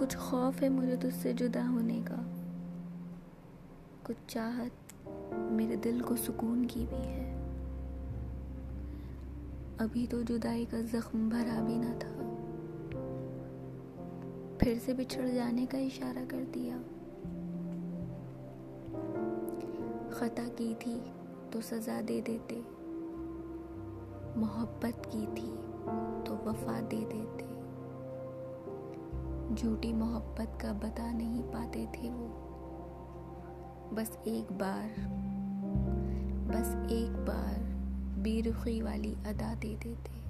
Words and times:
کچھ 0.00 0.16
خوف 0.16 0.62
ہے 0.62 0.68
مجھے 0.68 0.96
تجھ 0.96 1.22
سے 1.22 1.32
جدا 1.32 1.68
ہونے 1.68 2.00
کا۔ 2.04 2.16
کچھ 4.02 4.16
چاہت 4.26 5.08
میرے 5.52 5.76
دل 5.76 6.00
کو 6.00 6.16
سکون 6.16 6.66
کی 6.66 6.86
بھی 6.88 6.96
ہے۔ 6.96 7.42
ابھی 9.78 10.06
تو 10.10 10.22
جدائی 10.22 10.64
کا 10.70 10.80
زخم 10.80 11.28
بھرا 11.28 11.62
بھی 11.66 11.76
نہ 11.76 11.98
تھا۔ 11.98 12.36
پھر 14.58 14.74
سے 14.84 14.92
بچھڑ 14.94 15.26
جانے 15.34 15.66
کا 15.66 15.78
اشارہ 15.78 16.24
کر 16.28 16.44
دیا۔ 16.54 16.76
خطا 20.10 20.48
کی 20.56 20.74
تھی 20.78 21.00
تو 21.50 21.60
سزا 21.60 22.00
دے 22.08 22.20
دیتے۔ 22.26 22.60
محبت 24.36 25.12
کی 25.12 25.26
تھی۔ 25.34 25.49
جھوٹی 29.60 29.92
محبت 29.92 30.60
کا 30.60 30.72
بتا 30.72 31.12
نہیں 31.12 31.42
پاتے 31.52 31.86
تھے 31.92 32.10
وہ۔ 32.10 32.28
بس 33.94 34.16
ایک 34.24 34.52
بار، 34.52 35.00
بس 36.46 36.76
ایک 36.88 37.28
بار 37.28 37.60
بے 38.18 38.42
رخی 38.42 38.82
والی 38.82 39.14
ادا 39.24 39.54
دے 39.62 39.74
دیتے۔ 39.84 40.20